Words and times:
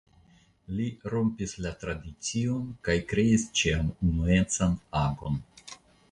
Li 0.77 0.85
rompis 1.13 1.51
la 1.65 1.73
tradicion 1.83 2.63
kaj 2.87 2.95
li 2.99 3.03
kreis 3.11 3.45
ĉiam 3.59 3.91
unuecan 4.07 4.73
agon. 5.03 5.37